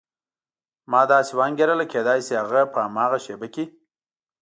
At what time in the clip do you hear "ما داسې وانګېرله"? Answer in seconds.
0.91-1.85